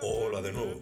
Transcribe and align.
Hola 0.00 0.40
de 0.42 0.52
nuevo, 0.52 0.80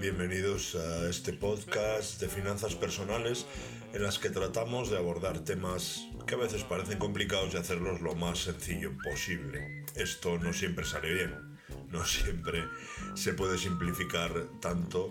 bienvenidos 0.00 0.76
a 0.76 1.10
este 1.10 1.32
podcast 1.32 2.20
de 2.20 2.28
finanzas 2.28 2.76
personales 2.76 3.46
en 3.92 4.04
las 4.04 4.20
que 4.20 4.30
tratamos 4.30 4.90
de 4.90 4.98
abordar 4.98 5.40
temas 5.40 6.07
que 6.28 6.34
a 6.34 6.38
veces 6.38 6.62
parecen 6.62 6.98
complicados 6.98 7.54
y 7.54 7.56
hacerlos 7.56 8.02
lo 8.02 8.14
más 8.14 8.40
sencillo 8.40 8.92
posible. 9.02 9.84
Esto 9.96 10.38
no 10.38 10.52
siempre 10.52 10.84
sale 10.84 11.10
bien, 11.10 11.34
no 11.90 12.04
siempre 12.04 12.64
se 13.14 13.32
puede 13.32 13.56
simplificar 13.56 14.30
tanto 14.60 15.10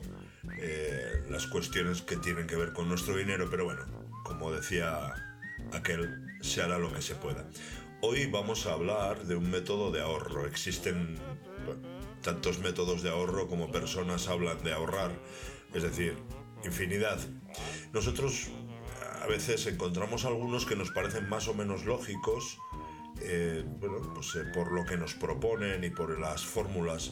eh, 0.59 1.23
las 1.27 1.47
cuestiones 1.47 2.03
que 2.03 2.17
tienen 2.17 2.45
que 2.45 2.55
ver 2.55 2.71
con 2.71 2.87
nuestro 2.87 3.17
dinero, 3.17 3.47
pero 3.49 3.65
bueno, 3.65 3.83
como 4.23 4.51
decía 4.51 5.11
aquel, 5.73 6.23
se 6.41 6.61
hará 6.61 6.77
lo 6.77 6.93
que 6.93 7.01
se 7.01 7.15
pueda. 7.15 7.49
Hoy 8.01 8.27
vamos 8.27 8.67
a 8.67 8.73
hablar 8.73 9.23
de 9.25 9.35
un 9.35 9.49
método 9.49 9.91
de 9.91 10.01
ahorro. 10.01 10.45
Existen 10.45 11.15
tantos 12.21 12.59
métodos 12.59 13.01
de 13.01 13.09
ahorro 13.09 13.47
como 13.47 13.71
personas 13.71 14.27
hablan 14.27 14.63
de 14.63 14.71
ahorrar, 14.71 15.11
es 15.73 15.81
decir, 15.81 16.15
infinidad. 16.63 17.17
Nosotros 17.91 18.51
a 19.27 19.29
veces 19.29 19.67
encontramos 19.67 20.23
algunos 20.23 20.65
que 20.65 20.77
nos 20.77 20.89
parecen 20.91 21.27
más 21.27 21.49
o 21.49 21.53
menos 21.53 21.83
lógicos, 21.83 22.59
eh, 23.19 23.65
pues, 23.81 24.35
eh, 24.35 24.45
por 24.53 24.71
lo 24.71 24.85
que 24.85 24.95
nos 24.95 25.15
proponen 25.15 25.83
y 25.83 25.89
por 25.89 26.17
las 26.17 26.45
fórmulas 26.45 27.11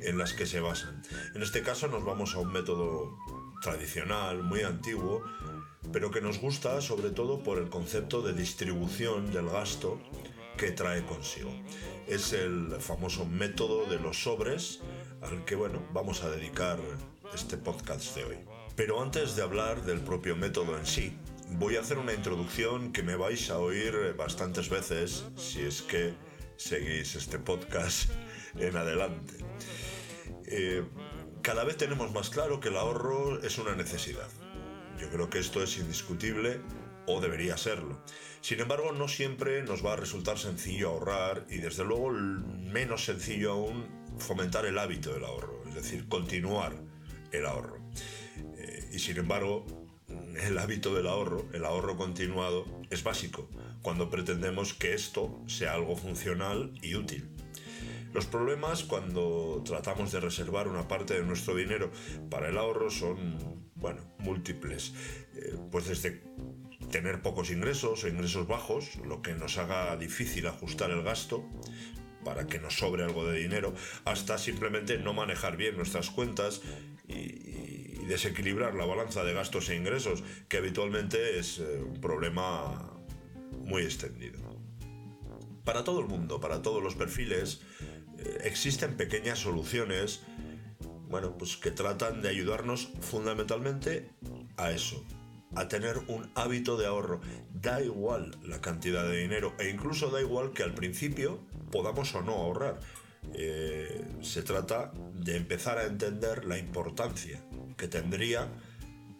en 0.00 0.16
las 0.16 0.32
que 0.32 0.46
se 0.46 0.60
basan. 0.60 1.02
En 1.34 1.42
este 1.42 1.62
caso 1.62 1.88
nos 1.88 2.04
vamos 2.04 2.36
a 2.36 2.38
un 2.38 2.52
método 2.52 3.18
tradicional, 3.62 4.44
muy 4.44 4.62
antiguo, 4.62 5.24
pero 5.92 6.12
que 6.12 6.20
nos 6.20 6.38
gusta 6.38 6.80
sobre 6.80 7.10
todo 7.10 7.42
por 7.42 7.58
el 7.58 7.68
concepto 7.68 8.22
de 8.22 8.32
distribución 8.32 9.32
del 9.32 9.48
gasto 9.48 10.00
que 10.56 10.70
trae 10.70 11.04
consigo. 11.04 11.50
Es 12.06 12.32
el 12.32 12.76
famoso 12.78 13.26
método 13.26 13.86
de 13.86 13.98
los 13.98 14.22
sobres 14.22 14.82
al 15.20 15.44
que 15.44 15.56
bueno, 15.56 15.82
vamos 15.92 16.22
a 16.22 16.30
dedicar 16.30 16.78
este 17.34 17.56
podcast 17.56 18.14
de 18.14 18.24
hoy. 18.24 18.36
Pero 18.76 19.02
antes 19.02 19.34
de 19.34 19.42
hablar 19.42 19.82
del 19.82 20.00
propio 20.00 20.36
método 20.36 20.78
en 20.78 20.86
sí, 20.86 21.18
voy 21.52 21.76
a 21.76 21.80
hacer 21.80 21.98
una 21.98 22.12
introducción 22.12 22.92
que 22.92 23.02
me 23.02 23.16
vais 23.16 23.50
a 23.50 23.58
oír 23.58 24.14
bastantes 24.16 24.68
veces 24.68 25.24
si 25.36 25.62
es 25.62 25.82
que 25.82 26.14
seguís 26.56 27.14
este 27.14 27.38
podcast 27.38 28.10
en 28.58 28.76
adelante. 28.76 29.34
Eh, 30.46 30.84
cada 31.42 31.64
vez 31.64 31.76
tenemos 31.76 32.12
más 32.12 32.30
claro 32.30 32.60
que 32.60 32.68
el 32.68 32.76
ahorro 32.76 33.42
es 33.42 33.58
una 33.58 33.74
necesidad. 33.74 34.28
Yo 35.00 35.08
creo 35.10 35.30
que 35.30 35.38
esto 35.38 35.62
es 35.62 35.78
indiscutible 35.78 36.60
o 37.06 37.20
debería 37.20 37.56
serlo. 37.56 38.02
Sin 38.40 38.60
embargo, 38.60 38.92
no 38.92 39.08
siempre 39.08 39.62
nos 39.62 39.84
va 39.84 39.92
a 39.92 39.96
resultar 39.96 40.38
sencillo 40.38 40.90
ahorrar 40.90 41.46
y 41.48 41.58
desde 41.58 41.84
luego 41.84 42.10
menos 42.10 43.04
sencillo 43.04 43.52
aún 43.52 43.86
fomentar 44.18 44.66
el 44.66 44.78
hábito 44.78 45.12
del 45.12 45.24
ahorro, 45.24 45.62
es 45.68 45.74
decir, 45.74 46.08
continuar 46.08 46.74
el 47.32 47.46
ahorro. 47.46 47.78
Eh, 48.56 48.90
y 48.92 48.98
sin 48.98 49.18
embargo, 49.18 49.85
el 50.42 50.58
hábito 50.58 50.94
del 50.94 51.06
ahorro, 51.06 51.46
el 51.52 51.64
ahorro 51.64 51.96
continuado, 51.96 52.66
es 52.90 53.02
básico 53.02 53.48
cuando 53.82 54.10
pretendemos 54.10 54.74
que 54.74 54.94
esto 54.94 55.40
sea 55.46 55.74
algo 55.74 55.96
funcional 55.96 56.72
y 56.82 56.94
útil. 56.94 57.28
Los 58.12 58.26
problemas 58.26 58.82
cuando 58.82 59.62
tratamos 59.64 60.10
de 60.10 60.20
reservar 60.20 60.68
una 60.68 60.88
parte 60.88 61.14
de 61.14 61.22
nuestro 61.22 61.54
dinero 61.54 61.90
para 62.30 62.48
el 62.48 62.56
ahorro 62.56 62.90
son, 62.90 63.62
bueno, 63.74 64.00
múltiples. 64.18 64.94
Eh, 65.34 65.54
pues 65.70 65.86
desde 65.86 66.22
tener 66.90 67.20
pocos 67.22 67.50
ingresos 67.50 68.04
o 68.04 68.08
ingresos 68.08 68.46
bajos, 68.46 68.96
lo 69.04 69.22
que 69.22 69.34
nos 69.34 69.58
haga 69.58 69.96
difícil 69.96 70.46
ajustar 70.46 70.90
el 70.90 71.02
gasto 71.02 71.44
para 72.24 72.46
que 72.46 72.58
nos 72.58 72.74
sobre 72.74 73.04
algo 73.04 73.24
de 73.26 73.38
dinero, 73.38 73.74
hasta 74.04 74.38
simplemente 74.38 74.98
no 74.98 75.12
manejar 75.12 75.56
bien 75.56 75.76
nuestras 75.76 76.10
cuentas 76.10 76.62
y, 77.06 77.55
desequilibrar 78.06 78.74
la 78.74 78.86
balanza 78.86 79.24
de 79.24 79.34
gastos 79.34 79.68
e 79.68 79.76
ingresos, 79.76 80.22
que 80.48 80.58
habitualmente 80.58 81.38
es 81.38 81.58
eh, 81.58 81.82
un 81.82 82.00
problema 82.00 82.96
muy 83.64 83.82
extendido. 83.82 84.38
Para 85.64 85.84
todo 85.84 86.00
el 86.00 86.06
mundo, 86.06 86.40
para 86.40 86.62
todos 86.62 86.82
los 86.82 86.94
perfiles, 86.94 87.60
eh, 88.18 88.38
existen 88.44 88.96
pequeñas 88.96 89.40
soluciones, 89.40 90.22
bueno, 91.08 91.36
pues 91.36 91.56
que 91.56 91.70
tratan 91.70 92.22
de 92.22 92.28
ayudarnos 92.28 92.90
fundamentalmente 93.00 94.10
a 94.56 94.70
eso, 94.70 95.04
a 95.54 95.68
tener 95.68 95.98
un 96.08 96.30
hábito 96.34 96.76
de 96.76 96.86
ahorro. 96.86 97.20
Da 97.52 97.82
igual 97.82 98.36
la 98.44 98.60
cantidad 98.60 99.04
de 99.08 99.18
dinero 99.18 99.54
e 99.58 99.68
incluso 99.68 100.10
da 100.10 100.20
igual 100.20 100.52
que 100.52 100.62
al 100.62 100.74
principio 100.74 101.40
podamos 101.70 102.14
o 102.14 102.22
no 102.22 102.34
ahorrar. 102.34 102.80
Eh, 103.34 104.04
se 104.22 104.42
trata 104.42 104.92
de 105.14 105.36
empezar 105.36 105.78
a 105.78 105.84
entender 105.84 106.44
la 106.44 106.58
importancia 106.58 107.40
que 107.76 107.88
tendría 107.88 108.48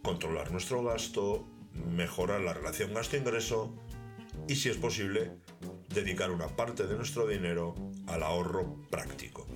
controlar 0.03 0.51
nuestro 0.51 0.83
gasto, 0.83 1.47
mejorar 1.73 2.41
la 2.41 2.53
relación 2.53 2.93
gasto-ingreso 2.93 3.75
y 4.47 4.55
si 4.55 4.69
es 4.69 4.77
posible 4.77 5.31
dedicar 5.89 6.31
una 6.31 6.47
parte 6.47 6.87
de 6.87 6.95
nuestro 6.95 7.27
dinero 7.27 7.75
al 8.07 8.23
ahorro 8.23 8.87
práctico. 8.89 9.47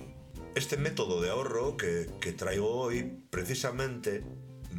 Este 0.54 0.76
método 0.76 1.22
de 1.22 1.30
ahorro 1.30 1.76
que, 1.76 2.06
traigo 2.36 2.70
hoy 2.70 3.24
precisamente 3.30 4.24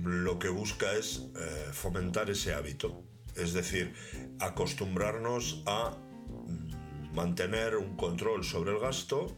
lo 0.03 0.38
que 0.38 0.50
busca 0.50 0.94
es 0.94 1.29
eh, 1.35 1.69
fomentar 1.72 2.29
ese 2.29 2.53
hábito, 2.53 3.03
es 3.35 3.53
decir, 3.53 3.94
acostumbrarnos 4.39 5.63
a 5.66 5.97
mm, 5.97 7.16
mantener 7.16 7.78
un 7.78 7.95
control 7.95 8.44
sobre 8.44 8.72
el 8.72 8.79
gasto 8.79 9.35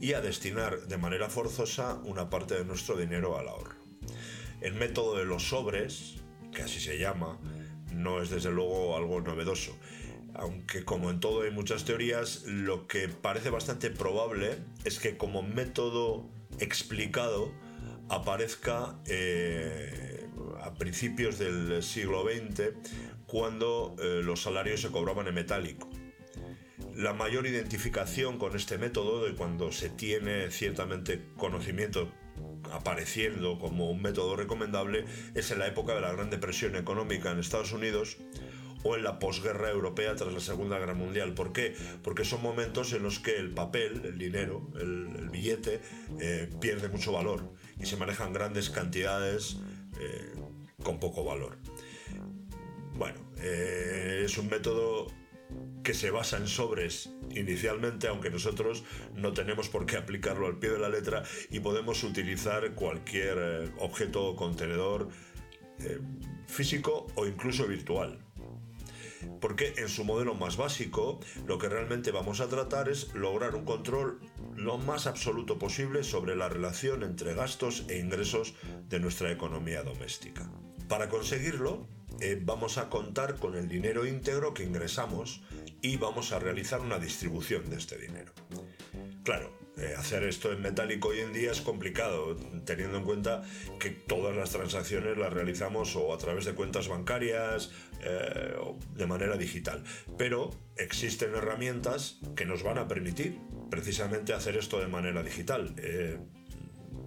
y 0.00 0.12
a 0.12 0.20
destinar 0.20 0.86
de 0.86 0.96
manera 0.96 1.28
forzosa 1.28 2.00
una 2.04 2.30
parte 2.30 2.54
de 2.54 2.64
nuestro 2.64 2.96
dinero 2.96 3.38
al 3.38 3.48
ahorro. 3.48 3.75
El 4.60 4.74
método 4.74 5.16
de 5.16 5.24
los 5.24 5.48
sobres, 5.48 6.16
que 6.52 6.62
así 6.62 6.80
se 6.80 6.98
llama, 6.98 7.38
no 7.92 8.22
es 8.22 8.30
desde 8.30 8.50
luego 8.50 8.96
algo 8.96 9.20
novedoso 9.20 9.76
aunque 10.38 10.84
como 10.84 11.10
en 11.10 11.20
todo 11.20 11.42
hay 11.42 11.50
muchas 11.50 11.84
teorías, 11.84 12.44
lo 12.44 12.86
que 12.86 13.08
parece 13.08 13.50
bastante 13.50 13.90
probable 13.90 14.58
es 14.84 14.98
que 14.98 15.16
como 15.16 15.42
método 15.42 16.28
explicado 16.60 17.52
aparezca 18.08 18.98
eh, 19.06 20.28
a 20.62 20.74
principios 20.74 21.38
del 21.38 21.82
siglo 21.82 22.24
XX 22.24 22.74
cuando 23.26 23.96
eh, 23.98 24.20
los 24.22 24.42
salarios 24.42 24.82
se 24.82 24.90
cobraban 24.90 25.26
en 25.26 25.34
metálico. 25.34 25.88
La 26.94 27.12
mayor 27.12 27.46
identificación 27.46 28.38
con 28.38 28.56
este 28.56 28.78
método, 28.78 29.24
de 29.24 29.34
cuando 29.34 29.72
se 29.72 29.90
tiene 29.90 30.50
ciertamente 30.50 31.22
conocimiento 31.36 32.10
apareciendo 32.72 33.58
como 33.58 33.90
un 33.90 34.02
método 34.02 34.36
recomendable, 34.36 35.04
es 35.34 35.50
en 35.50 35.58
la 35.58 35.66
época 35.66 35.94
de 35.94 36.00
la 36.00 36.12
Gran 36.12 36.30
Depresión 36.30 36.76
Económica 36.76 37.30
en 37.30 37.38
Estados 37.38 37.72
Unidos, 37.72 38.18
o 38.82 38.96
en 38.96 39.02
la 39.02 39.18
posguerra 39.18 39.70
europea 39.70 40.14
tras 40.14 40.32
la 40.32 40.40
Segunda 40.40 40.78
Guerra 40.78 40.94
Mundial. 40.94 41.34
¿Por 41.34 41.52
qué? 41.52 41.74
Porque 42.02 42.24
son 42.24 42.42
momentos 42.42 42.92
en 42.92 43.02
los 43.02 43.18
que 43.18 43.36
el 43.36 43.50
papel, 43.52 44.02
el 44.04 44.18
dinero, 44.18 44.70
el, 44.80 45.28
billete, 45.30 45.80
eh, 46.20 46.48
pierde 46.60 46.88
mucho 46.88 47.12
valor 47.12 47.52
y 47.80 47.86
se 47.86 47.96
manejan 47.96 48.32
grandes 48.32 48.70
cantidades 48.70 49.58
eh, 50.00 50.32
con 50.82 51.00
poco 51.00 51.24
valor. 51.24 51.58
Bueno, 52.94 53.18
eh, 53.38 54.22
es 54.24 54.38
un 54.38 54.48
método 54.48 55.08
que 55.82 55.94
se 55.94 56.10
basa 56.10 56.36
en 56.36 56.46
sobres 56.46 57.10
inicialmente, 57.36 58.08
aunque 58.08 58.30
nosotros 58.30 58.84
no 59.14 59.32
tenemos 59.32 59.68
por 59.68 59.86
qué 59.86 59.96
aplicarlo 59.96 60.46
al 60.46 60.58
pie 60.58 60.70
de 60.70 60.78
la 60.78 60.88
letra 60.88 61.22
y 61.50 61.60
podemos 61.60 62.02
utilizar 62.04 62.74
cualquier 62.74 63.72
objeto 63.78 64.24
o 64.24 64.36
contenedor 64.36 65.08
físico 66.46 67.06
o 67.14 67.26
incluso 67.26 67.66
virtual 67.66 68.18
porque 69.40 69.74
en 69.76 69.88
su 69.88 70.04
modelo 70.04 70.34
más 70.34 70.56
básico 70.56 71.20
lo 71.46 71.58
que 71.58 71.68
realmente 71.68 72.10
vamos 72.10 72.40
a 72.40 72.48
tratar 72.48 72.88
es 72.88 73.14
lograr 73.14 73.54
un 73.54 73.64
control 73.64 74.20
lo 74.54 74.78
más 74.78 75.06
absoluto 75.06 75.58
posible 75.58 76.04
sobre 76.04 76.36
la 76.36 76.48
relación 76.48 77.02
entre 77.02 77.34
gastos 77.34 77.84
e 77.88 77.98
ingresos 77.98 78.54
de 78.88 79.00
nuestra 79.00 79.30
economía 79.30 79.82
doméstica. 79.82 80.50
Para 80.88 81.08
conseguirlo, 81.08 81.86
eh, 82.20 82.40
vamos 82.40 82.78
a 82.78 82.88
contar 82.88 83.36
con 83.36 83.56
el 83.56 83.68
dinero 83.68 84.06
íntegro 84.06 84.54
que 84.54 84.62
ingresamos 84.62 85.42
y 85.86 85.96
vamos 85.96 86.32
a 86.32 86.40
realizar 86.40 86.80
una 86.80 86.98
distribución 86.98 87.70
de 87.70 87.76
este 87.76 87.96
dinero. 87.96 88.32
Claro, 89.22 89.56
eh, 89.76 89.94
hacer 89.96 90.24
esto 90.24 90.52
en 90.52 90.60
metálico 90.60 91.08
hoy 91.08 91.20
en 91.20 91.32
día 91.32 91.52
es 91.52 91.60
complicado, 91.60 92.34
teniendo 92.64 92.98
en 92.98 93.04
cuenta 93.04 93.44
que 93.78 93.90
todas 93.90 94.34
las 94.36 94.50
transacciones 94.50 95.16
las 95.16 95.32
realizamos 95.32 95.94
o 95.94 96.12
a 96.12 96.18
través 96.18 96.44
de 96.44 96.54
cuentas 96.54 96.88
bancarias 96.88 97.70
eh, 98.02 98.56
o 98.58 98.76
de 98.96 99.06
manera 99.06 99.36
digital. 99.36 99.84
Pero 100.18 100.50
existen 100.76 101.34
herramientas 101.36 102.18
que 102.34 102.46
nos 102.46 102.64
van 102.64 102.78
a 102.78 102.88
permitir 102.88 103.38
precisamente 103.70 104.32
hacer 104.32 104.56
esto 104.56 104.80
de 104.80 104.88
manera 104.88 105.22
digital. 105.22 105.72
Eh, 105.78 106.18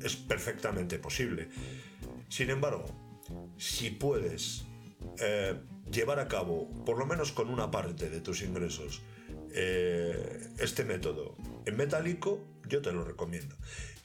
es 0.01 0.15
perfectamente 0.15 0.99
posible. 0.99 1.49
Sin 2.29 2.49
embargo, 2.49 2.85
si 3.57 3.89
puedes 3.89 4.65
llevar 5.91 6.19
a 6.19 6.27
cabo, 6.27 6.69
por 6.85 6.97
lo 6.97 7.05
menos 7.05 7.31
con 7.31 7.49
una 7.49 7.71
parte 7.71 8.09
de 8.09 8.21
tus 8.21 8.41
ingresos, 8.41 9.01
este 9.51 10.83
método 10.85 11.35
en 11.65 11.75
metálico, 11.75 12.45
yo 12.67 12.81
te 12.81 12.91
lo 12.91 13.03
recomiendo. 13.03 13.55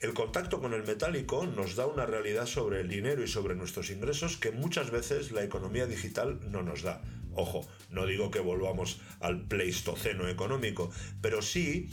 El 0.01 0.13
contacto 0.15 0.61
con 0.61 0.75
el 0.75 0.85
metálico 0.85 1.47
nos 1.47 1.77
da 1.77 1.87
una 1.87 2.05
realidad 2.07 2.47
sobre 2.47 2.81
el 2.81 2.89
dinero 2.89 3.23
y 3.23 3.29
sobre 3.29 3.55
nuestros 3.55 3.91
ingresos 3.91 4.37
que 4.37 4.51
muchas 4.51 4.91
veces 4.91 5.33
la 5.33 5.45
economía 5.45 5.87
digital 5.87 6.41
no 6.51 6.63
nos 6.63 6.83
da. 6.83 7.03
Ojo, 7.35 7.67
no 7.91 8.07
digo 8.07 8.31
que 8.31 8.41
volvamos 8.41 9.01
al 9.21 9.47
pleistoceno 9.47 10.29
económico, 10.29 10.91
pero 11.21 11.43
sí 11.43 11.91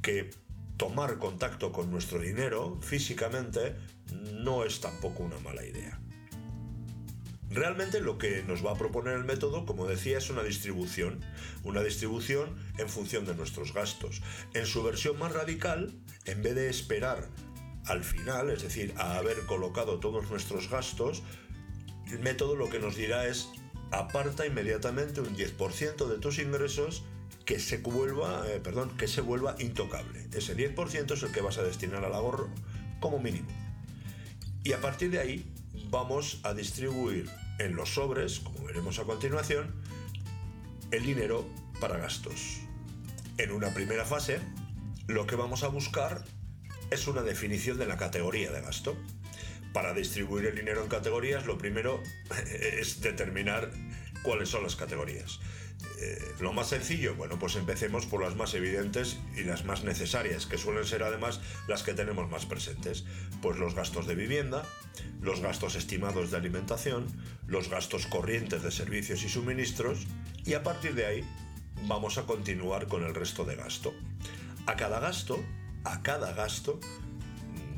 que 0.00 0.30
tomar 0.76 1.18
contacto 1.18 1.72
con 1.72 1.90
nuestro 1.90 2.20
dinero 2.20 2.78
físicamente 2.82 3.76
no 4.34 4.64
es 4.64 4.80
tampoco 4.80 5.22
una 5.22 5.38
mala 5.38 5.64
idea. 5.64 6.00
Realmente 7.50 8.00
lo 8.00 8.16
que 8.16 8.44
nos 8.44 8.64
va 8.64 8.72
a 8.72 8.78
proponer 8.78 9.14
el 9.14 9.24
método, 9.24 9.66
como 9.66 9.86
decía, 9.86 10.18
es 10.18 10.30
una 10.30 10.44
distribución, 10.44 11.20
una 11.64 11.82
distribución 11.82 12.56
en 12.78 12.88
función 12.88 13.24
de 13.24 13.34
nuestros 13.34 13.74
gastos. 13.74 14.22
En 14.54 14.66
su 14.66 14.84
versión 14.84 15.18
más 15.18 15.32
radical, 15.32 15.92
en 16.26 16.42
vez 16.42 16.54
de 16.54 16.70
esperar 16.70 17.28
al 17.86 18.04
final, 18.04 18.50
es 18.50 18.62
decir, 18.62 18.94
a 18.96 19.16
haber 19.16 19.46
colocado 19.46 19.98
todos 19.98 20.30
nuestros 20.30 20.70
gastos, 20.70 21.24
el 22.12 22.20
método 22.20 22.54
lo 22.54 22.70
que 22.70 22.78
nos 22.78 22.94
dirá 22.94 23.26
es 23.26 23.48
aparta 23.90 24.46
inmediatamente 24.46 25.20
un 25.20 25.36
10% 25.36 26.06
de 26.06 26.18
tus 26.18 26.38
ingresos 26.38 27.02
que 27.44 27.58
se 27.58 27.78
vuelva, 27.78 28.48
eh, 28.48 28.60
perdón, 28.60 28.96
que 28.96 29.08
se 29.08 29.22
vuelva 29.22 29.56
intocable. 29.58 30.28
Ese 30.32 30.56
10% 30.56 31.14
es 31.14 31.22
el 31.24 31.32
que 31.32 31.40
vas 31.40 31.58
a 31.58 31.64
destinar 31.64 32.04
al 32.04 32.14
ahorro 32.14 32.48
como 33.00 33.18
mínimo. 33.18 33.48
Y 34.62 34.72
a 34.72 34.80
partir 34.80 35.10
de 35.10 35.18
ahí 35.18 35.52
vamos 35.90 36.40
a 36.42 36.54
distribuir 36.54 37.28
en 37.58 37.76
los 37.76 37.94
sobres, 37.94 38.40
como 38.40 38.64
veremos 38.64 38.98
a 38.98 39.04
continuación, 39.04 39.74
el 40.90 41.04
dinero 41.04 41.46
para 41.80 41.98
gastos. 41.98 42.60
En 43.38 43.52
una 43.52 43.72
primera 43.72 44.04
fase, 44.04 44.40
lo 45.06 45.26
que 45.26 45.36
vamos 45.36 45.62
a 45.62 45.68
buscar 45.68 46.24
es 46.90 47.06
una 47.06 47.22
definición 47.22 47.78
de 47.78 47.86
la 47.86 47.96
categoría 47.96 48.50
de 48.50 48.60
gasto. 48.60 48.96
Para 49.72 49.94
distribuir 49.94 50.46
el 50.46 50.56
dinero 50.56 50.82
en 50.82 50.88
categorías, 50.88 51.46
lo 51.46 51.56
primero 51.56 52.02
es 52.80 53.00
determinar 53.00 53.70
cuáles 54.22 54.48
son 54.48 54.62
las 54.62 54.76
categorías. 54.76 55.40
Eh, 56.00 56.34
lo 56.40 56.52
más 56.52 56.68
sencillo, 56.68 57.14
bueno, 57.14 57.38
pues 57.38 57.56
empecemos 57.56 58.06
por 58.06 58.22
las 58.22 58.36
más 58.36 58.54
evidentes 58.54 59.18
y 59.36 59.42
las 59.42 59.64
más 59.64 59.84
necesarias, 59.84 60.46
que 60.46 60.58
suelen 60.58 60.84
ser 60.84 61.02
además 61.02 61.40
las 61.68 61.82
que 61.82 61.94
tenemos 61.94 62.30
más 62.30 62.46
presentes. 62.46 63.04
Pues 63.42 63.58
los 63.58 63.74
gastos 63.74 64.06
de 64.06 64.14
vivienda, 64.14 64.64
los 65.20 65.40
gastos 65.40 65.74
estimados 65.76 66.30
de 66.30 66.36
alimentación, 66.36 67.06
los 67.46 67.68
gastos 67.68 68.06
corrientes 68.06 68.62
de 68.62 68.70
servicios 68.70 69.22
y 69.22 69.28
suministros, 69.28 70.06
y 70.44 70.54
a 70.54 70.62
partir 70.62 70.94
de 70.94 71.06
ahí 71.06 71.24
vamos 71.86 72.18
a 72.18 72.22
continuar 72.22 72.86
con 72.86 73.04
el 73.04 73.14
resto 73.14 73.44
de 73.44 73.56
gasto. 73.56 73.92
A 74.66 74.76
cada 74.76 75.00
gasto, 75.00 75.42
a 75.84 76.02
cada 76.02 76.32
gasto, 76.32 76.80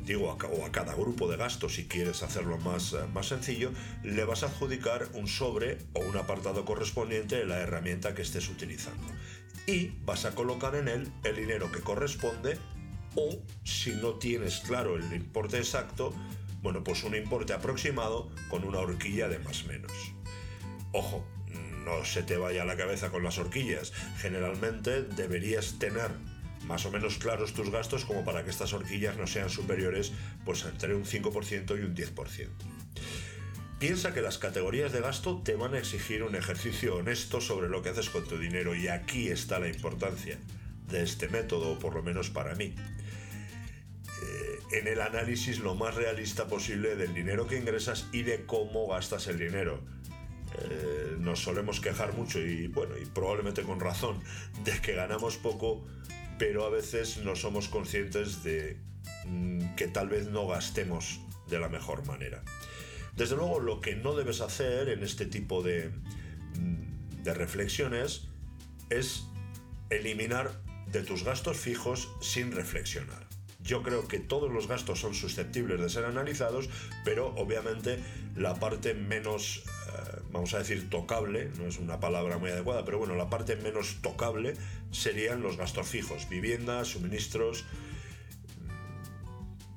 digo, 0.05 0.29
o 0.29 0.65
a 0.65 0.71
cada 0.71 0.93
grupo 0.93 1.29
de 1.29 1.37
gastos, 1.37 1.75
si 1.75 1.87
quieres 1.87 2.23
hacerlo 2.23 2.57
más, 2.57 2.93
eh, 2.93 2.97
más 3.13 3.27
sencillo, 3.27 3.71
le 4.03 4.23
vas 4.25 4.43
a 4.43 4.47
adjudicar 4.47 5.07
un 5.13 5.27
sobre 5.27 5.77
o 5.93 5.99
un 5.99 6.17
apartado 6.17 6.65
correspondiente 6.65 7.37
de 7.37 7.45
la 7.45 7.59
herramienta 7.59 8.13
que 8.13 8.21
estés 8.21 8.49
utilizando. 8.49 9.07
Y 9.65 9.91
vas 10.05 10.25
a 10.25 10.35
colocar 10.35 10.75
en 10.75 10.87
él 10.87 11.11
el 11.23 11.35
dinero 11.35 11.71
que 11.71 11.79
corresponde 11.79 12.57
o, 13.15 13.37
si 13.63 13.91
no 13.91 14.15
tienes 14.15 14.59
claro 14.59 14.95
el 14.95 15.13
importe 15.13 15.57
exacto, 15.57 16.13
bueno, 16.61 16.83
pues 16.83 17.03
un 17.03 17.15
importe 17.15 17.53
aproximado 17.53 18.29
con 18.49 18.63
una 18.63 18.79
horquilla 18.79 19.27
de 19.27 19.39
más 19.39 19.65
menos. 19.65 19.91
Ojo, 20.91 21.25
no 21.83 22.05
se 22.05 22.23
te 22.23 22.37
vaya 22.37 22.65
la 22.65 22.77
cabeza 22.77 23.11
con 23.11 23.23
las 23.23 23.37
horquillas. 23.37 23.91
Generalmente 24.17 25.03
deberías 25.03 25.77
tener 25.79 26.11
más 26.65 26.85
o 26.85 26.91
menos 26.91 27.17
claros 27.17 27.53
tus 27.53 27.69
gastos 27.69 28.05
como 28.05 28.23
para 28.23 28.43
que 28.43 28.49
estas 28.49 28.73
horquillas 28.73 29.17
no 29.17 29.27
sean 29.27 29.49
superiores 29.49 30.11
pues 30.45 30.65
entre 30.65 30.95
un 30.95 31.05
5% 31.05 31.79
y 31.79 31.83
un 31.83 31.95
10%. 31.95 32.49
Piensa 33.79 34.13
que 34.13 34.21
las 34.21 34.37
categorías 34.37 34.93
de 34.93 35.01
gasto 35.01 35.41
te 35.43 35.55
van 35.55 35.73
a 35.73 35.79
exigir 35.79 36.23
un 36.23 36.35
ejercicio 36.35 36.95
honesto 36.95 37.41
sobre 37.41 37.67
lo 37.67 37.81
que 37.81 37.89
haces 37.89 38.09
con 38.09 38.25
tu 38.25 38.37
dinero 38.37 38.75
y 38.75 38.87
aquí 38.87 39.27
está 39.27 39.59
la 39.59 39.67
importancia 39.67 40.37
de 40.89 41.03
este 41.03 41.27
método, 41.27 41.77
por 41.79 41.93
lo 41.93 42.01
menos 42.01 42.29
para 42.29 42.55
mí. 42.55 42.75
Eh, 44.21 44.59
en 44.71 44.87
el 44.87 45.01
análisis 45.01 45.59
lo 45.59 45.75
más 45.75 45.95
realista 45.95 46.47
posible 46.47 46.95
del 46.95 47.13
dinero 47.13 47.45
que 47.47 47.57
ingresas 47.57 48.07
y 48.13 48.23
de 48.23 48.45
cómo 48.45 48.87
gastas 48.87 49.27
el 49.27 49.37
dinero. 49.37 49.81
Eh, 50.59 51.15
nos 51.19 51.41
solemos 51.41 51.81
quejar 51.81 52.13
mucho 52.13 52.39
y 52.39 52.67
bueno, 52.67 52.95
y 52.97 53.05
probablemente 53.05 53.63
con 53.63 53.79
razón, 53.79 54.21
de 54.63 54.79
que 54.81 54.93
ganamos 54.93 55.37
poco 55.37 55.83
pero 56.37 56.65
a 56.65 56.69
veces 56.69 57.17
no 57.17 57.35
somos 57.35 57.67
conscientes 57.67 58.43
de 58.43 58.77
mm, 59.25 59.75
que 59.75 59.87
tal 59.87 60.09
vez 60.09 60.27
no 60.27 60.47
gastemos 60.47 61.19
de 61.49 61.59
la 61.59 61.69
mejor 61.69 62.05
manera. 62.05 62.43
Desde 63.15 63.35
luego, 63.35 63.59
lo 63.59 63.79
que 63.79 63.95
no 63.95 64.15
debes 64.15 64.41
hacer 64.41 64.89
en 64.89 65.03
este 65.03 65.25
tipo 65.25 65.61
de, 65.61 65.89
mm, 66.55 67.23
de 67.23 67.33
reflexiones 67.33 68.27
es 68.89 69.25
eliminar 69.89 70.61
de 70.91 71.03
tus 71.03 71.23
gastos 71.23 71.57
fijos 71.57 72.09
sin 72.21 72.51
reflexionar. 72.51 73.27
Yo 73.63 73.81
creo 73.81 74.07
que 74.07 74.19
todos 74.19 74.51
los 74.51 74.67
gastos 74.67 74.99
son 74.99 75.13
susceptibles 75.13 75.79
de 75.79 75.89
ser 75.89 76.05
analizados, 76.05 76.69
pero 77.05 77.33
obviamente 77.35 77.97
la 78.35 78.55
parte 78.55 78.93
menos, 78.93 79.63
vamos 80.31 80.53
a 80.53 80.59
decir, 80.59 80.89
tocable, 80.89 81.49
no 81.57 81.67
es 81.67 81.77
una 81.77 81.99
palabra 81.99 82.37
muy 82.37 82.51
adecuada, 82.51 82.85
pero 82.85 82.99
bueno, 82.99 83.15
la 83.15 83.29
parte 83.29 83.55
menos 83.55 84.01
tocable 84.01 84.55
serían 84.91 85.41
los 85.41 85.57
gastos 85.57 85.87
fijos, 85.87 86.29
vivienda, 86.29 86.83
suministros. 86.85 87.65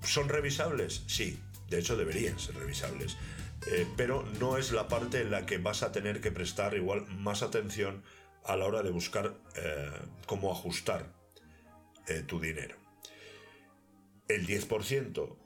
¿Son 0.02 0.28
revisables? 0.28 1.02
Sí, 1.06 1.38
de 1.68 1.78
hecho 1.78 1.96
deberían 1.96 2.38
ser 2.38 2.56
revisables. 2.56 3.16
Eh, 3.68 3.86
pero 3.96 4.24
no 4.38 4.58
es 4.58 4.70
la 4.72 4.86
parte 4.86 5.22
en 5.22 5.30
la 5.30 5.46
que 5.46 5.58
vas 5.58 5.82
a 5.82 5.90
tener 5.90 6.20
que 6.20 6.30
prestar 6.30 6.74
igual 6.74 7.06
más 7.06 7.42
atención 7.42 8.02
a 8.44 8.54
la 8.56 8.66
hora 8.66 8.82
de 8.82 8.90
buscar 8.90 9.34
eh, 9.56 9.90
cómo 10.26 10.52
ajustar 10.52 11.14
tu 12.28 12.38
dinero 12.38 12.76
el 14.28 14.46
10% 14.46 15.36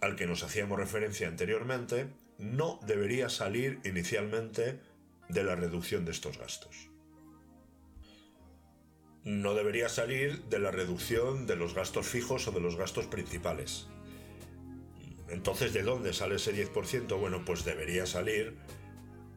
al 0.00 0.16
que 0.16 0.26
nos 0.26 0.42
hacíamos 0.42 0.78
referencia 0.78 1.28
anteriormente 1.28 2.08
no 2.38 2.80
debería 2.86 3.28
salir 3.28 3.80
inicialmente 3.84 4.80
de 5.28 5.44
la 5.44 5.54
reducción 5.54 6.04
de 6.04 6.12
estos 6.12 6.38
gastos. 6.38 6.88
No 9.24 9.54
debería 9.54 9.88
salir 9.88 10.44
de 10.44 10.58
la 10.58 10.70
reducción 10.70 11.46
de 11.46 11.56
los 11.56 11.74
gastos 11.74 12.06
fijos 12.06 12.46
o 12.46 12.52
de 12.52 12.60
los 12.60 12.76
gastos 12.76 13.06
principales. 13.06 13.86
Entonces, 15.28 15.72
¿de 15.72 15.82
dónde 15.82 16.12
sale 16.12 16.36
ese 16.36 16.54
10%? 16.54 17.18
Bueno, 17.18 17.44
pues 17.44 17.64
debería 17.64 18.04
salir 18.04 18.54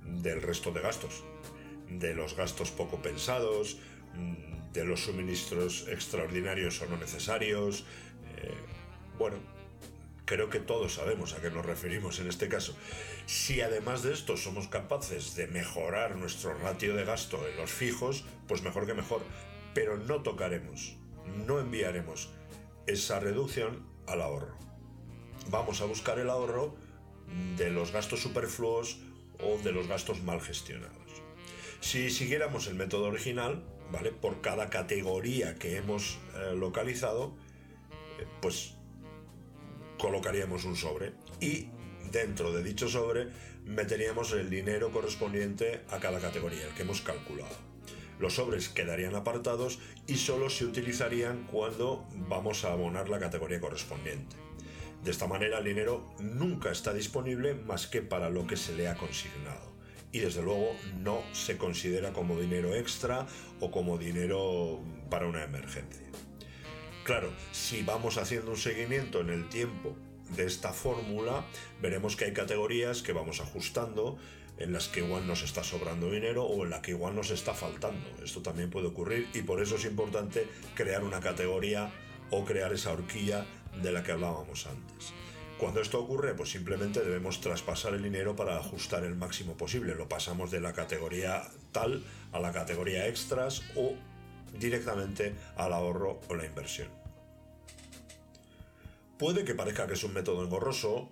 del 0.04 0.42
resto 0.42 0.72
de 0.72 0.82
gastos. 0.82 1.24
De 1.90 2.14
los 2.14 2.36
gastos 2.36 2.72
poco 2.72 3.02
pensados, 3.02 3.78
de 4.74 4.84
los 4.84 5.06
suministros 5.06 5.88
extraordinarios 5.88 6.82
o 6.82 6.88
no 6.88 6.98
necesarios, 6.98 7.86
eh, 8.38 8.54
bueno, 9.18 9.38
creo 10.28 10.50
que 10.50 10.60
todos 10.60 10.96
sabemos 10.96 11.34
a 11.34 11.42
qué 11.42 11.50
nos 11.50 11.66
referimos 11.66 12.20
en 12.20 12.28
este 12.28 12.50
caso. 12.50 12.76
Si 13.26 13.62
además 13.62 14.04
de 14.04 14.14
esto 14.14 14.36
somos 14.36 14.68
capaces 14.68 15.36
de 15.36 15.48
mejorar 15.48 16.18
nuestro 16.18 16.54
ratio 16.60 16.96
de 16.96 17.06
gasto 17.06 17.48
en 17.48 17.56
los 17.56 17.72
fijos, 17.72 18.26
pues 18.48 18.62
mejor 18.62 18.86
que 18.86 18.94
mejor. 18.94 19.22
Pero 19.74 19.98
no 19.98 20.22
tocaremos, 20.22 20.98
no 21.48 21.60
enviaremos 21.60 22.30
esa 22.86 23.20
reducción 23.20 23.88
al 24.06 24.22
ahorro. 24.22 24.58
Vamos 25.50 25.82
a 25.82 25.86
buscar 25.86 26.20
el 26.20 26.30
ahorro 26.30 26.76
de 27.58 27.72
los 27.72 27.92
gastos 27.92 28.22
superfluos 28.22 29.00
o 29.40 29.58
de 29.64 29.72
los 29.72 29.88
gastos 29.88 30.22
mal 30.24 30.42
gestionados. 30.42 30.98
Si 31.80 32.10
siguiéramos 32.10 32.68
el 32.68 32.76
método 32.76 33.06
original, 33.06 33.64
¿vale? 33.92 34.12
Por 34.12 34.42
cada 34.42 34.70
categoría 34.70 35.56
que 35.56 35.78
hemos 35.78 36.20
eh, 36.36 36.54
localizado, 36.56 37.34
eh, 38.20 38.26
pues 38.42 38.77
colocaríamos 39.98 40.66
un 40.66 40.76
sobre 40.76 41.14
y 41.40 41.68
dentro 42.12 42.52
de 42.52 42.64
dicho 42.64 42.88
sobre 42.88 43.28
meteríamos 43.66 44.32
el 44.34 44.50
dinero 44.50 44.92
correspondiente 44.92 45.82
a 45.90 46.00
cada 46.00 46.20
categoría, 46.20 46.66
el 46.68 46.74
que 46.74 46.84
hemos 46.84 47.02
calculado. 47.02 47.56
Los 48.20 48.36
sobres 48.36 48.70
quedarían 48.70 49.16
apartados 49.16 49.80
y 50.08 50.16
solo 50.16 50.50
se 50.50 50.66
utilizarían 50.66 51.46
cuando 51.52 52.06
vamos 52.14 52.66
a 52.66 52.72
abonar 52.72 53.10
la 53.10 53.20
categoría 53.20 53.60
correspondiente. 53.60 54.36
De 55.04 55.12
esta 55.12 55.28
manera 55.28 55.60
el 55.60 55.66
dinero 55.66 56.04
nunca 56.20 56.72
está 56.72 56.94
disponible 56.94 57.54
más 57.54 57.88
que 57.88 58.02
para 58.02 58.30
lo 58.30 58.48
que 58.48 58.58
se 58.58 58.76
le 58.76 58.88
ha 58.88 58.96
consignado. 58.96 59.78
Y 60.12 60.20
desde 60.20 60.42
luego 60.42 60.72
no 61.00 61.22
se 61.34 61.58
considera 61.58 62.14
como 62.14 62.40
dinero 62.40 62.74
extra 62.74 63.28
o 63.60 63.70
como 63.70 63.98
dinero 63.98 64.82
para 65.10 65.28
una 65.28 65.44
emergencia. 65.44 66.02
Claro, 67.08 67.32
si 67.54 67.84
vamos 67.84 68.18
haciendo 68.18 68.52
un 68.52 68.58
seguimiento 68.58 69.22
en 69.22 69.30
el 69.30 69.48
tiempo 69.48 69.96
de 70.36 70.44
esta 70.44 70.74
fórmula, 70.74 71.46
veremos 71.82 72.18
que 72.18 72.26
hay 72.26 72.34
categorías 72.34 73.02
que 73.02 73.14
vamos 73.14 73.40
ajustando 73.40 74.18
en 74.58 74.74
las 74.74 74.90
que 74.90 75.00
igual 75.00 75.26
nos 75.26 75.42
está 75.42 75.64
sobrando 75.64 76.12
dinero 76.12 76.44
o 76.44 76.66
en 76.66 76.70
la 76.70 76.82
que 76.82 76.92
igual 76.92 77.16
nos 77.16 77.32
está 77.32 77.54
faltando. 77.54 78.06
Esto 78.22 78.42
también 78.42 78.70
puede 78.70 78.88
ocurrir 78.88 79.30
y 79.34 79.44
por 79.44 79.62
eso 79.62 79.78
es 79.78 79.86
importante 79.86 80.50
crear 80.76 81.06
una 81.06 81.22
categoría 81.22 81.94
o 82.30 82.44
crear 82.44 82.74
esa 82.74 82.92
horquilla 82.92 83.46
de 83.82 83.94
la 83.94 84.04
que 84.04 84.12
hablábamos 84.12 84.68
antes. 84.68 85.14
Cuando 85.58 85.80
esto 85.80 86.02
ocurre, 86.02 86.34
pues 86.34 86.50
simplemente 86.52 87.00
debemos 87.00 87.40
traspasar 87.40 87.94
el 87.94 88.04
dinero 88.04 88.36
para 88.36 88.58
ajustar 88.58 89.06
el 89.06 89.16
máximo 89.16 89.56
posible. 89.56 89.96
Lo 89.96 90.10
pasamos 90.10 90.52
de 90.52 90.60
la 90.60 90.74
categoría 90.74 91.44
tal 91.72 92.04
a 92.34 92.40
la 92.42 92.52
categoría 92.52 93.08
extras 93.08 93.64
o 93.78 93.96
directamente 94.54 95.34
al 95.56 95.74
ahorro 95.74 96.22
o 96.30 96.36
la 96.36 96.46
inversión. 96.46 96.90
Puede 99.18 99.44
que 99.46 99.56
parezca 99.56 99.88
que 99.88 99.94
es 99.94 100.04
un 100.04 100.14
método 100.14 100.44
engorroso 100.44 101.10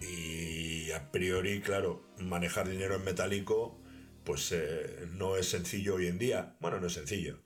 y 0.00 0.90
a 0.92 1.10
priori, 1.10 1.60
claro, 1.60 2.02
manejar 2.18 2.68
dinero 2.68 2.94
en 2.96 3.04
metálico 3.04 3.80
pues 4.24 4.52
eh, 4.52 5.08
no 5.12 5.36
es 5.36 5.48
sencillo 5.48 5.96
hoy 5.96 6.06
en 6.06 6.18
día. 6.18 6.56
Bueno, 6.60 6.80
no 6.80 6.86
es 6.86 6.92
sencillo. 6.94 7.42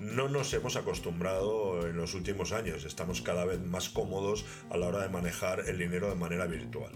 No 0.00 0.28
nos 0.28 0.52
hemos 0.52 0.76
acostumbrado 0.76 1.86
en 1.86 1.96
los 1.96 2.14
últimos 2.14 2.52
años, 2.52 2.84
estamos 2.84 3.22
cada 3.22 3.44
vez 3.44 3.60
más 3.60 3.88
cómodos 3.88 4.44
a 4.70 4.76
la 4.76 4.88
hora 4.88 5.02
de 5.02 5.08
manejar 5.08 5.68
el 5.68 5.78
dinero 5.78 6.08
de 6.08 6.16
manera 6.16 6.46
virtual. 6.46 6.92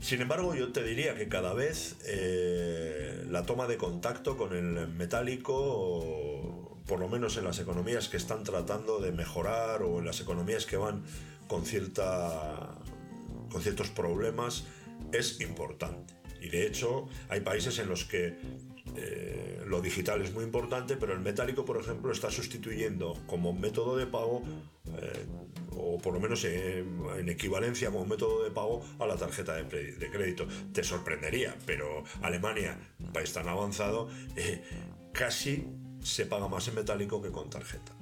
Sin 0.00 0.20
embargo, 0.20 0.54
yo 0.54 0.72
te 0.72 0.82
diría 0.84 1.14
que 1.16 1.28
cada 1.28 1.54
vez 1.54 1.96
eh, 2.06 3.24
la 3.28 3.44
toma 3.44 3.66
de 3.66 3.76
contacto 3.76 4.36
con 4.36 4.54
el 4.54 4.88
metálico, 4.88 6.78
por 6.86 7.00
lo 7.00 7.08
menos 7.08 7.36
en 7.36 7.44
las 7.44 7.58
economías 7.58 8.08
que 8.08 8.16
están 8.16 8.44
tratando 8.44 9.00
de 9.00 9.12
mejorar 9.12 9.82
o 9.82 9.98
en 9.98 10.06
las 10.06 10.20
economías 10.20 10.66
que 10.66 10.76
van 10.76 11.02
con, 11.48 11.64
cierta, 11.66 12.78
con 13.50 13.60
ciertos 13.60 13.88
problemas, 13.90 14.64
es 15.12 15.40
importante. 15.40 16.14
Y 16.40 16.48
de 16.48 16.66
hecho, 16.66 17.08
hay 17.28 17.40
países 17.40 17.78
en 17.80 17.88
los 17.88 18.04
que 18.04 18.36
eh, 18.96 19.62
lo 19.66 19.80
digital 19.80 20.22
es 20.22 20.32
muy 20.32 20.44
importante, 20.44 20.96
pero 20.96 21.12
el 21.12 21.20
metálico, 21.20 21.64
por 21.64 21.76
ejemplo, 21.78 22.12
está 22.12 22.30
sustituyendo 22.30 23.16
como 23.26 23.52
método 23.52 23.96
de 23.96 24.06
pago, 24.06 24.42
eh, 24.96 25.26
por 26.02 26.14
lo 26.14 26.20
menos 26.20 26.44
en, 26.44 27.28
equivalencia 27.28 27.90
como 27.90 28.06
método 28.06 28.44
de 28.44 28.50
pago 28.50 28.84
a 28.98 29.06
la 29.06 29.16
tarjeta 29.16 29.54
de, 29.54 30.10
crédito. 30.10 30.46
Te 30.72 30.82
sorprendería, 30.82 31.56
pero 31.66 32.04
Alemania, 32.22 32.78
país 33.12 33.32
tan 33.32 33.48
avanzado, 33.48 34.08
eh, 34.36 34.62
casi 35.12 35.66
se 36.02 36.26
paga 36.26 36.48
más 36.48 36.68
en 36.68 36.76
metálico 36.76 37.20
que 37.20 37.30
con 37.30 37.50
tarjeta. 37.50 37.92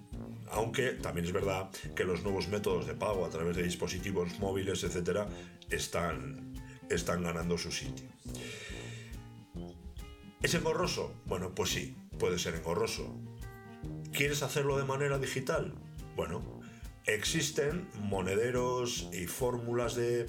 Aunque 0.50 0.92
también 0.92 1.26
es 1.26 1.32
verdad 1.32 1.70
que 1.94 2.04
los 2.04 2.22
nuevos 2.22 2.48
métodos 2.48 2.86
de 2.86 2.94
pago 2.94 3.26
a 3.26 3.30
través 3.30 3.56
de 3.56 3.62
dispositivos 3.62 4.38
móviles, 4.38 4.84
etcétera, 4.84 5.28
están, 5.70 6.54
están 6.88 7.22
ganando 7.22 7.58
su 7.58 7.72
sitio. 7.72 8.06
¿Es 10.42 10.54
engorroso? 10.54 11.12
Bueno, 11.24 11.54
pues 11.54 11.70
sí, 11.70 11.96
puede 12.18 12.38
ser 12.38 12.54
engorroso. 12.54 13.12
¿Quieres 14.12 14.42
hacerlo 14.42 14.78
de 14.78 14.84
manera 14.84 15.18
digital? 15.18 15.74
Bueno, 16.14 16.55
existen 17.06 17.88
monederos 18.00 19.08
y 19.12 19.26
fórmulas 19.26 19.94
de, 19.94 20.26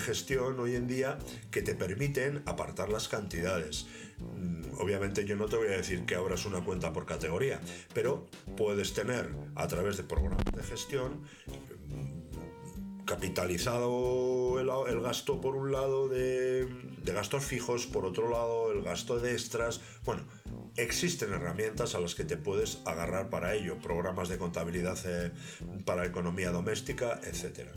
gestión 0.00 0.58
hoy 0.60 0.74
en 0.74 0.86
día 0.86 1.18
que 1.50 1.62
te 1.62 1.74
permiten 1.74 2.42
apartar 2.46 2.88
las 2.88 3.08
cantidades. 3.08 3.86
Mm, 4.18 4.78
obviamente 4.80 5.24
yo 5.24 5.36
no 5.36 5.46
te 5.46 5.56
voy 5.56 5.68
a 5.68 5.76
decir 5.76 6.04
que 6.04 6.14
abras 6.14 6.44
una 6.44 6.64
cuenta 6.64 6.92
por 6.92 7.06
categoría, 7.06 7.60
pero 7.94 8.26
puedes 8.56 8.92
tener 8.92 9.30
a 9.54 9.66
través 9.68 9.96
de 9.96 10.02
programas 10.02 10.44
de 10.54 10.62
gestión 10.62 11.22
capitalizado 13.06 14.58
el, 14.58 15.00
gasto 15.00 15.40
por 15.40 15.56
un 15.56 15.72
lado 15.72 16.08
de, 16.08 16.68
gastos 17.04 17.44
fijos, 17.44 17.86
por 17.86 18.04
otro 18.04 18.28
lado 18.28 18.72
el 18.72 18.82
gasto 18.82 19.18
de 19.18 19.32
extras. 19.32 19.80
Bueno, 20.04 20.24
existen 20.76 21.32
herramientas 21.32 21.94
a 21.94 22.00
las 22.00 22.14
que 22.14 22.24
te 22.24 22.36
puedes 22.36 22.80
agarrar 22.84 23.30
para 23.30 23.54
ello, 23.54 23.78
programas 23.78 24.28
de 24.28 24.38
contabilidad 24.38 24.98
eh, 25.04 25.32
para 25.84 26.06
economía 26.06 26.50
doméstica, 26.50 27.20
etc. 27.24 27.68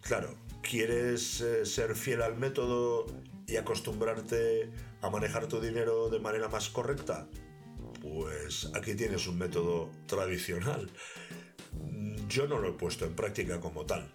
Claro, 0.00 0.34
¿quieres 0.62 1.40
eh, 1.40 1.66
ser 1.66 1.94
fiel 1.94 2.22
al 2.22 2.36
método 2.36 3.06
y 3.46 3.56
acostumbrarte 3.56 4.70
a 5.00 5.10
manejar 5.10 5.46
tu 5.46 5.60
dinero 5.60 6.08
de 6.08 6.20
manera 6.20 6.48
más 6.48 6.68
correcta? 6.68 7.28
Pues 8.00 8.70
aquí 8.74 8.94
tienes 8.94 9.26
un 9.26 9.38
método 9.38 9.90
tradicional 10.06 10.90
yo 12.28 12.46
no 12.46 12.58
lo 12.58 12.68
he 12.68 12.72
puesto 12.72 13.04
en 13.04 13.14
práctica 13.14 13.60
como 13.60 13.84
tal. 13.84 14.08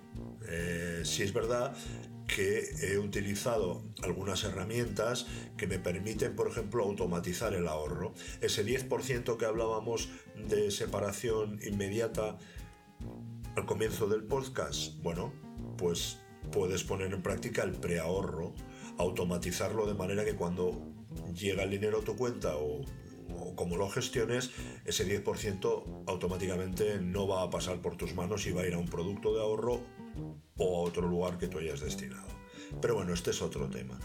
Eh, 0.47 1.01
si 1.03 1.23
es 1.23 1.33
verdad 1.33 1.75
que 2.33 2.73
he 2.81 2.97
utilizado 2.97 3.83
algunas 4.01 4.43
herramientas 4.43 5.27
que 5.55 5.67
me 5.67 5.77
permiten, 5.77 6.35
por 6.35 6.47
ejemplo, 6.47 6.83
automatizar 6.83 7.53
el 7.53 7.67
ahorro. 7.67 8.13
Ese 8.41 8.65
10% 8.65 9.37
que 9.37 9.45
hablábamos 9.45 10.09
de 10.49 10.71
separación 10.71 11.59
inmediata 11.63 12.39
al 13.55 13.65
comienzo 13.67 14.07
del 14.07 14.23
podcast, 14.23 14.99
bueno, 15.03 15.31
pues 15.77 16.17
puedes 16.51 16.83
poner 16.83 17.13
en 17.13 17.21
práctica 17.21 17.61
el 17.61 17.73
preahorro, 17.73 18.55
automatizarlo 18.97 19.85
de 19.85 19.93
manera 19.93 20.25
que 20.25 20.35
cuando 20.35 20.81
llega 21.35 21.63
el 21.63 21.69
dinero 21.69 21.99
a 21.99 22.03
tu 22.03 22.15
cuenta 22.15 22.57
o 22.57 22.81
como 23.55 23.77
lo 23.77 23.89
gestiones, 23.89 24.51
ese 24.85 25.07
10% 25.07 26.05
automáticamente 26.07 26.99
no 26.99 27.27
va 27.27 27.43
a 27.43 27.49
pasar 27.49 27.81
por 27.81 27.95
tus 27.95 28.13
manos 28.13 28.45
y 28.47 28.51
va 28.51 28.61
a 28.61 28.67
ir 28.67 28.73
a 28.73 28.79
un 28.79 28.87
producto 28.87 29.33
de 29.33 29.41
ahorro 29.41 29.81
o 30.57 30.77
a 30.77 30.87
otro 30.87 31.07
lugar 31.07 31.37
que 31.37 31.47
tú 31.47 31.59
hayas 31.59 31.81
destinado. 31.81 32.27
Pero 32.81 32.95
bueno, 32.95 33.13
este 33.13 33.31
es 33.31 33.41
otro 33.41 33.69
tema. 33.69 33.99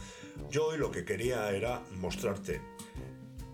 Yo 0.51 0.67
hoy 0.67 0.79
lo 0.79 0.91
que 0.91 1.05
quería 1.05 1.51
era 1.51 1.83
mostrarte 2.01 2.61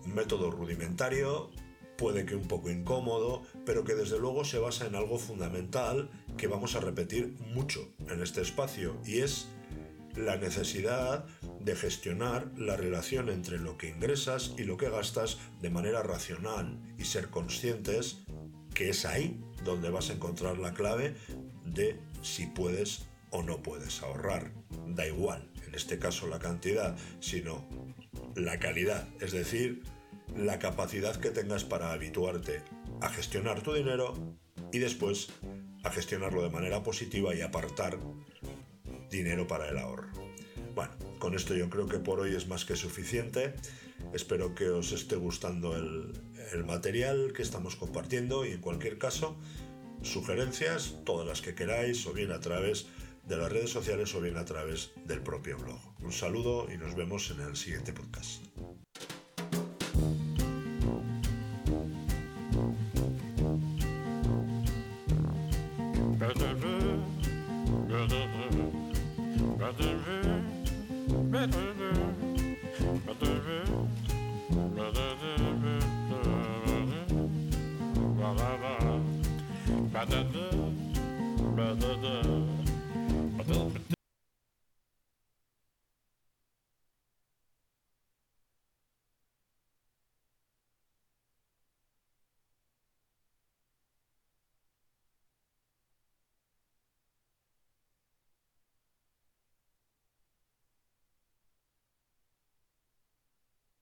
un 0.05 0.13
método 0.13 0.51
rudimentario, 0.51 1.49
puede 1.97 2.25
que 2.25 2.35
un 2.35 2.47
poco 2.47 2.69
incómodo, 2.69 3.43
pero 3.65 3.83
que 3.83 3.95
desde 3.95 4.19
luego 4.19 4.45
se 4.45 4.59
basa 4.59 4.85
en 4.85 4.95
algo 4.95 5.17
fundamental 5.17 6.09
que 6.37 6.47
vamos 6.47 6.75
a 6.75 6.81
repetir 6.81 7.35
mucho 7.53 7.93
en 8.07 8.21
este 8.21 8.41
espacio 8.41 8.97
y 9.05 9.19
es 9.19 9.47
la 10.15 10.37
necesidad 10.37 11.25
de 11.59 11.75
gestionar 11.75 12.51
la 12.57 12.75
relación 12.75 13.29
entre 13.29 13.59
lo 13.59 13.77
que 13.77 13.89
ingresas 13.89 14.53
y 14.57 14.63
lo 14.63 14.77
que 14.77 14.89
gastas 14.89 15.37
de 15.61 15.69
manera 15.69 16.03
racional 16.03 16.79
y 16.97 17.05
ser 17.05 17.29
conscientes 17.29 18.19
que 18.73 18.89
es 18.89 19.05
ahí 19.05 19.39
donde 19.63 19.89
vas 19.89 20.09
a 20.09 20.13
encontrar 20.13 20.57
la 20.57 20.73
clave 20.73 21.15
de 21.65 21.99
si 22.21 22.45
puedes 22.47 23.07
o 23.31 23.43
no 23.43 23.61
puedes 23.61 24.01
ahorrar. 24.03 24.51
Da 24.87 25.07
igual, 25.07 25.49
en 25.67 25.75
este 25.75 25.99
caso 25.99 26.27
la 26.27 26.39
cantidad, 26.39 26.95
sino 27.19 27.67
la 28.35 28.59
calidad, 28.59 29.07
es 29.19 29.31
decir, 29.31 29.83
la 30.35 30.59
capacidad 30.59 31.15
que 31.15 31.29
tengas 31.29 31.63
para 31.63 31.91
habituarte 31.91 32.61
a 33.01 33.09
gestionar 33.09 33.61
tu 33.61 33.73
dinero 33.73 34.13
y 34.71 34.79
después 34.79 35.29
a 35.83 35.91
gestionarlo 35.91 36.41
de 36.43 36.49
manera 36.49 36.83
positiva 36.83 37.35
y 37.35 37.41
apartar 37.41 37.99
dinero 39.17 39.47
para 39.47 39.69
el 39.69 39.77
ahorro. 39.77 40.09
Bueno, 40.73 40.91
con 41.19 41.35
esto 41.35 41.55
yo 41.55 41.69
creo 41.69 41.87
que 41.87 41.99
por 41.99 42.19
hoy 42.19 42.35
es 42.35 42.47
más 42.47 42.65
que 42.65 42.75
suficiente. 42.75 43.53
Espero 44.13 44.53
que 44.53 44.69
os 44.69 44.91
esté 44.91 45.15
gustando 45.15 45.75
el, 45.75 46.13
material 46.65 47.33
que 47.33 47.41
estamos 47.41 47.75
compartiendo 47.75 48.45
y 48.45 48.51
en 48.51 48.61
cualquier 48.61 48.97
caso, 48.97 49.35
sugerencias, 50.03 50.95
todas 51.03 51.27
las 51.27 51.41
que 51.41 51.53
queráis, 51.53 52.05
o 52.07 52.13
bien 52.13 52.31
a 52.31 52.39
través 52.39 52.87
de 53.27 53.35
las 53.37 53.51
redes 53.51 53.71
sociales 53.71 54.13
o 54.15 54.21
bien 54.21 54.37
a 54.37 54.45
través 54.45 54.91
del 55.05 55.21
propio 55.21 55.57
blog. 55.57 55.79
Un 56.01 56.11
saludo 56.11 56.67
y 56.71 56.77
nos 56.77 56.95
vemos 56.95 57.31
en 57.31 57.41
el 57.41 57.55
siguiente 57.55 57.91
podcast. 57.91 58.43
Da 69.65 69.71
da 80.33 80.54